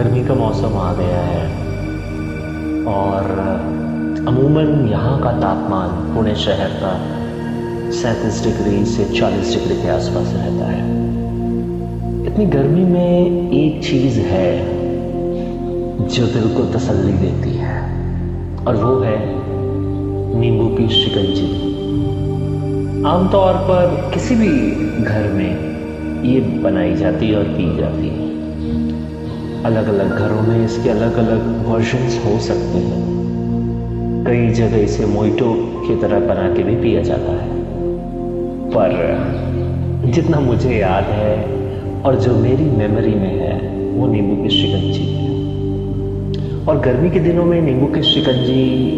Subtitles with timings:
[0.00, 1.42] गर्मी का मौसम आ गया है।
[2.84, 3.24] और
[4.28, 6.92] अमूमन यहाँ का तापमान पुणे शहर का
[7.90, 10.84] सैंतीस डिग्री से 40 डिग्री के आसपास रहता है।
[12.26, 14.64] इतनी गर्मी में एक चीज़ है
[16.08, 17.82] जो दिल को तसल्ली देती है,
[18.66, 19.18] और वो है
[20.40, 21.52] नींबू की शिकंजी।
[23.04, 24.70] आमतौर पर किसी भी
[25.04, 25.52] घर में
[26.22, 28.29] ये बनाई जाती है और पी जाती है।
[29.64, 33.20] अलग अलग घरों में इसके अलग अलग वर्जन्स हो सकते हैं।
[34.26, 35.54] कई जगह इसे मोइटो
[35.88, 37.50] की तरह बना के भी पिया जाता है।
[38.76, 39.20] पर,
[40.04, 41.44] जितना मुझे याद है
[42.02, 45.30] और जो मेरी मेमोरी में है, वो नींबू की शिकंजी है।
[46.66, 48.90] और गर्मी के दिनों में नींबू की शिकंजी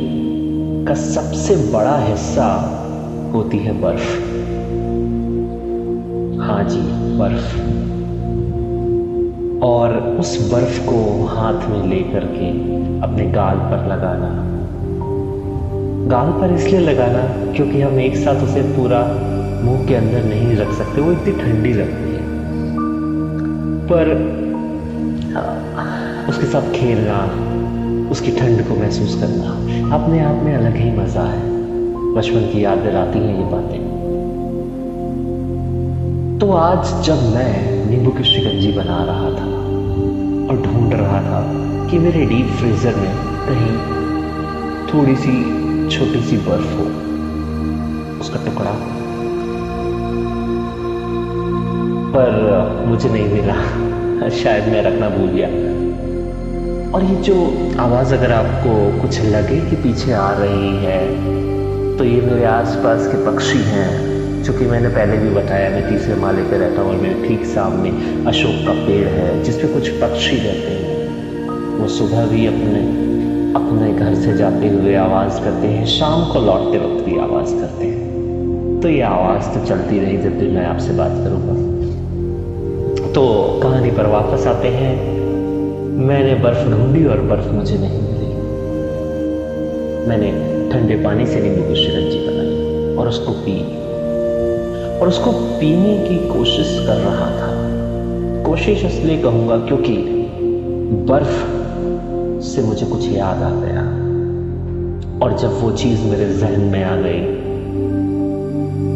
[0.89, 2.79] का सबसे बड़ा हिस्सा
[3.35, 4.21] होती है बर्फ़।
[6.41, 6.81] हाँ जी,
[7.19, 7.92] बर्फ़।
[9.63, 12.49] और उस बर्फ़ को हाथ में लेकर के
[13.01, 14.53] अपने गाल पर लगाना।
[16.07, 18.99] गाल पर इसलिए लगाना क्योंकि हम एक साथ उसे पूरा
[19.65, 22.23] मुँह के अंदर नहीं रख सकते, वो इतनी ठंडी लगती है।
[23.87, 24.33] पर
[26.29, 27.19] उसके साथ खेलना,
[28.11, 29.53] उसकी ठंड को महसूस करना
[29.97, 31.43] अपने आप में अलग ही मज़ा है।
[32.15, 34.02] बचपन की याद दिलाती हैं ये बातें।
[36.43, 39.47] तो आज जब मैं नींबू की शिकंजी बना रहा था
[40.49, 41.43] और ढूंढ रहा था
[41.91, 43.15] कि मेरे डीप फ्रीजर में
[43.49, 43.77] कहीं
[44.89, 45.35] थोड़ी सी
[45.89, 46.85] छोटी सी बर्फ़ हो,
[48.21, 48.71] उसका टुकड़ा।
[52.15, 52.31] पर
[52.87, 55.49] मुझे नहीं मिला। शायद मैं रखना भूल गया।
[56.93, 57.35] और ये जो
[57.81, 61.09] आवाज़ अगर आपको कुछ लगे कि पीछे आ रही है
[61.97, 64.12] तो ये मेरे आसपास के पक्षी हैं।
[64.43, 67.45] जो कि मैंने पहले भी बताया मैं तीसरे माले पे रहता हूँ और मेरे ठीक
[67.45, 67.91] सामने
[68.27, 72.81] अशोक का पेड़ है जिसपे कुछ पक्षी रहते हैं। वो सुबह भी अपने
[73.55, 77.87] अपने घर से जाते हुए आवाज़ करते हैं, शाम को लौटते वक्त भी आवाज़ करते
[77.87, 81.73] हैं। तो ये आवाज़ तो चलती रही जब भी मैं आपसे बात करूँगा।
[83.13, 85.21] तो कहानी पर वापस आते हैं।
[85.99, 88.35] मैंने बर्फ़ ढूंढी और बर्फ़ मुझे नहीं मिली।
[90.09, 90.33] मैंने
[90.71, 93.82] ठंडे पानी से नींबू की शिकंजी बनाई और उसको पी।
[95.03, 97.47] और उसको पीने की कोशिश कर रहा था।
[98.45, 99.97] कोशिश इसलिए कहूँगा क्योंकि
[101.09, 101.39] बर्फ़
[102.43, 103.83] से मुझे कुछ याद आ गया।
[105.19, 107.21] और जब वो चीज़ मेरे जहन में आ गई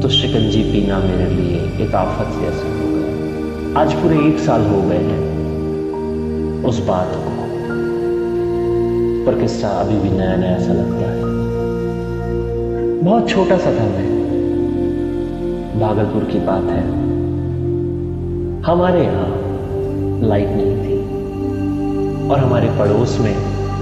[0.00, 4.82] तो शिकंजी पीना मेरे लिए एक आफत जैसे हो गया आज पूरे एक साल हो
[4.82, 7.32] गए हैं उस बात को।
[9.26, 11.20] पर किस्सा अभी भी नया नया सा लगता है।
[13.02, 14.15] बहुत छोटा सा था मैं।
[15.78, 16.82] भागलपुर की बात है।
[18.62, 19.28] हमारे यहाँ
[20.22, 20.96] लाइट नहीं थी
[22.30, 23.34] और हमारे पड़ोस में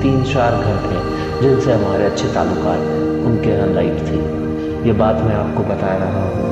[0.02, 0.98] तीन चार घर थे
[1.42, 2.80] जिनसे हमारे अच्छे ताल्लुकात
[3.26, 4.18] उनके यहाँ लाइट थी।
[4.86, 6.48] ये बात मैं आपको बता रहा हूँ।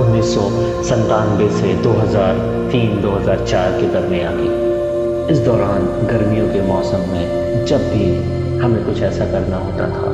[0.00, 0.48] उन्नीस सौ
[0.84, 4.36] संतानवे से 2003-2004 के दरमियान
[5.30, 8.04] इस दौरान गर्मियों के मौसम में जब भी
[8.58, 10.10] हमें कुछ ऐसा करना होता था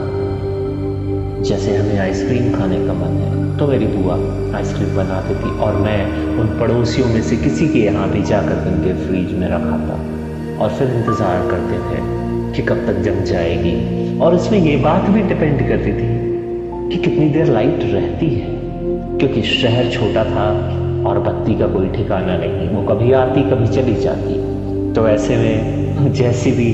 [1.48, 4.14] जैसे हमें आइसक्रीम खाने का मन है। तो मेरी बुआ
[4.58, 8.92] आइसक्रीम बनाती थी और मैं उन पड़ोसियों में से किसी के यहाँ भी जाकर उनके
[9.06, 9.98] फ्रिज में रखा था।
[10.58, 12.00] और फिर इंतज़ार करते थे
[12.52, 16.08] कि कब तक जम जाएगी। और इसमें ये बात भी डिपेंड करती थी
[16.90, 18.54] कि कितनी देर लाइट रहती है।
[19.18, 20.48] क्योंकि शहर छोटा था
[21.08, 24.34] और बत्ती का कोई ठिकाना नहीं, वो कभी आती, कभी चली जाती।
[24.92, 26.72] तो ऐसे में जैसी भी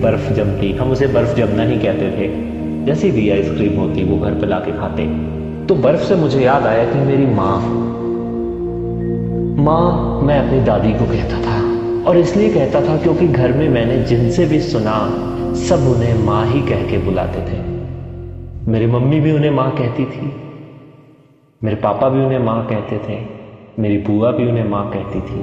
[0.00, 2.53] बर्फ़ जमती, हम उसे बर्फ़ जमना ही कहते थे।
[2.84, 5.34] जैसी भी आइसक्रीम होती वो घर पे लाके खाते।
[5.66, 7.80] तो बर्फ़ से मुझे याद आया कि मेरी माँ
[9.64, 11.64] माँ मैं अपनी दादी को कहता था।
[12.04, 15.10] और इसलिए कहता था क्योंकि घर में मैंने जिनसे भी सुना,
[15.54, 17.62] सब उन्हें माँ ही कह के बुलाते थे।
[18.70, 20.32] मेरी मम्मी भी उन्हें माँ कहती थी।
[21.64, 23.20] मेरे पापा भी उन्हें माँ कहते थे।
[23.78, 25.40] मेरी बुआ भी उन्हें माँ कहती थी।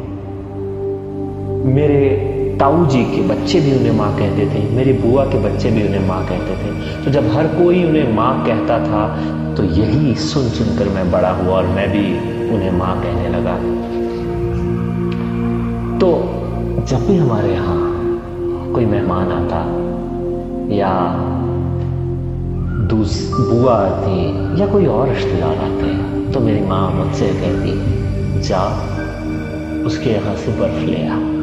[1.73, 2.27] मेरे
[2.61, 6.07] ताऊ जी के बच्चे भी उन्हें माँ कहते थे, मेरी बुआ के बच्चे भी उन्हें
[6.07, 9.05] माँ कहते थे। तो जब हर कोई उन्हें माँ कहता था
[9.55, 12.03] तो यही सुन सुनकर मैं बड़ा हुआ और मैं भी
[12.55, 13.55] उन्हें माँ कहने लगा।
[15.97, 16.11] तो
[16.85, 19.63] जब भी हमारे यहाँ कोई मेहमान आता,
[20.75, 20.93] या
[22.87, 28.63] दूस, बुआ आती, या कोई और रिश्तेदार आते तो मेरी माँ मुझसे कहती, जा,
[29.85, 31.40] उसके यहाँ से बर्फ़ ले आ।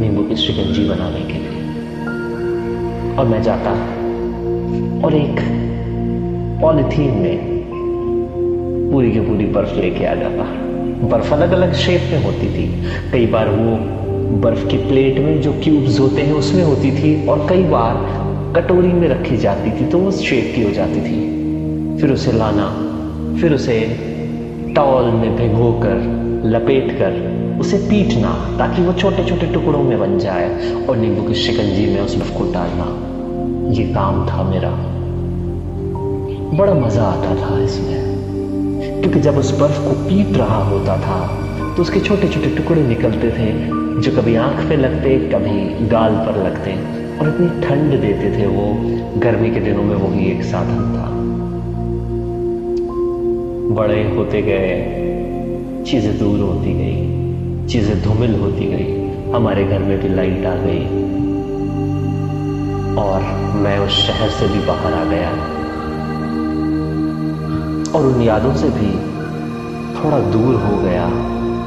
[0.00, 1.54] नींबू की शिकंजी बनाने के लिए।
[3.16, 3.70] और मैं जाता
[5.06, 5.36] और एक
[6.62, 7.56] पॉलिथीन में
[8.92, 10.44] पूरी की पूरी बर्फ़ लेके आ जाता
[11.08, 12.66] बर्फ़ अलग अलग शेप में होती थी।
[13.12, 13.76] कई बार वो
[14.40, 17.94] बर्फ़ की प्लेट में जो क्यूब्स होते हैं उसमें होती थी और कई बार
[18.56, 22.68] कटोरी में रखी जाती थी तो वो शेप की हो जाती थी। फिर उसे लाना,
[23.40, 23.80] फिर उसे
[24.76, 30.74] टॉल में भिगोकर लपेट कर उसे पीटना, ताकि वो छोटे छोटे टुकड़ों में बन जाए
[30.86, 32.86] और नींबू की शिकंजी में उस बर्फ़ को डालना।
[33.72, 34.70] ये काम था मेरा।
[36.56, 41.18] बड़ा मज़ा आता था इसमें, क्योंकि जब उस बर्फ़ को पीट रहा होता था
[41.76, 43.50] तो उसके छोटे छोटे टुकड़े निकलते थे,
[44.00, 46.72] जो कभी आँख पे लगते, कभी गाल पर लगते,
[47.18, 48.66] और इतनी ठंड देते थे वो,
[49.20, 51.10] गर्मी के दिनों में वही एक साधन था।
[53.74, 55.05] बड़े होते गए
[55.86, 56.96] चीज़ें दूर होती गई,
[57.66, 60.84] चीज़ें धूमिल होती गई, हमारे घर में भी लाइट आ गई।
[62.96, 63.22] और
[63.54, 65.30] मैं उस शहर से भी बाहर आ गया।
[67.92, 68.90] और उन यादों से भी
[69.94, 71.08] थोड़ा दूर हो गया,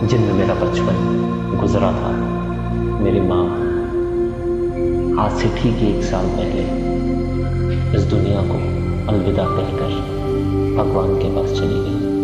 [0.07, 2.11] जिनमें मेरा बचपन गुजरा था।
[2.99, 3.45] मेरी माँ
[5.25, 6.61] आज से ठीक एक साल पहले
[7.97, 8.57] इस दुनिया को
[9.11, 9.89] अलविदा कहकर
[10.77, 12.18] भगवान के पास चली गई।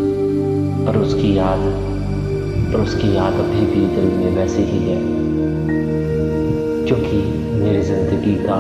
[0.86, 1.62] पर उसकी याद
[2.74, 5.00] पर उसकी याद अभी भी दिल में वैसे ही है,
[6.88, 7.18] क्योंकि
[7.60, 8.58] मेरी ज़िंदगी का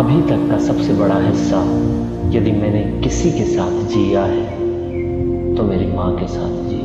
[0.00, 1.60] अभी तक का सबसे बड़ा हिस्सा
[2.34, 4.44] यदि मैंने किसी के साथ जिया है
[5.56, 6.81] तो मेरी माँ के साथ जिया